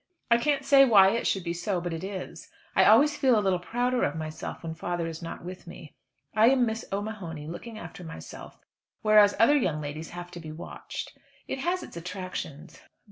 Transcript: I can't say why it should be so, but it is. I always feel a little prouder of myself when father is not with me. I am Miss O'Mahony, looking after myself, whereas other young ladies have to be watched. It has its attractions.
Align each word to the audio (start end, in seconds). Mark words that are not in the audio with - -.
I 0.31 0.39
can't 0.39 0.65
say 0.65 0.83
why 0.83 1.09
it 1.09 1.27
should 1.27 1.43
be 1.43 1.53
so, 1.53 1.79
but 1.79 1.93
it 1.93 2.03
is. 2.03 2.49
I 2.75 2.85
always 2.85 3.15
feel 3.15 3.37
a 3.37 3.39
little 3.39 3.59
prouder 3.59 4.01
of 4.01 4.15
myself 4.15 4.63
when 4.63 4.73
father 4.73 5.05
is 5.05 5.21
not 5.21 5.45
with 5.45 5.67
me. 5.67 5.93
I 6.35 6.49
am 6.49 6.65
Miss 6.65 6.83
O'Mahony, 6.91 7.45
looking 7.45 7.77
after 7.77 8.03
myself, 8.03 8.57
whereas 9.03 9.35
other 9.37 9.55
young 9.55 9.79
ladies 9.79 10.09
have 10.09 10.31
to 10.31 10.39
be 10.39 10.51
watched. 10.51 11.15
It 11.47 11.59
has 11.59 11.83
its 11.83 11.97
attractions. 11.97 12.81